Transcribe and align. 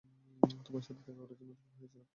তোমার 0.65 0.83
সাথে 0.85 1.01
দেখা 1.01 1.19
করার 1.19 1.37
জন্য 1.39 1.51
উদগ্রিব 1.51 1.79
হয়ে 1.79 1.89
ছিলাম। 1.91 2.07